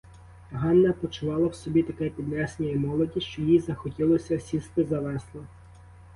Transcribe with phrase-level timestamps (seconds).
[0.51, 5.41] Ганна почувала в собі таке піднесення й молодість, що їй захотілося сісти за весла.